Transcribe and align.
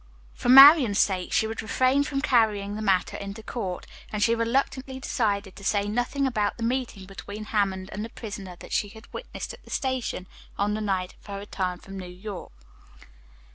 For 0.33 0.49
Marian's 0.49 0.97
sake, 0.97 1.31
she 1.31 1.45
would 1.45 1.61
refrain 1.61 2.03
from 2.03 2.21
carrying 2.21 2.75
the 2.75 2.81
matter 2.81 3.17
into 3.17 3.43
court, 3.43 3.85
and 4.11 4.23
she 4.23 4.33
reluctantly 4.33 4.99
decided 4.99 5.55
to 5.55 5.63
say 5.63 5.87
nothing 5.87 6.25
about 6.25 6.57
the 6.57 6.63
meeting 6.63 7.05
between 7.05 7.43
Hammond 7.43 7.89
and 7.91 8.03
the 8.03 8.09
prisoner 8.09 8.55
that 8.61 8.73
she 8.73 8.89
had 8.89 9.13
witnessed 9.13 9.53
at 9.53 9.63
the 9.63 9.69
station 9.69 10.25
on 10.57 10.73
the 10.73 10.81
night 10.81 11.13
of 11.19 11.25
her 11.27 11.37
return 11.37 11.77
from 11.77 11.99
New 11.99 12.07
York. 12.07 12.51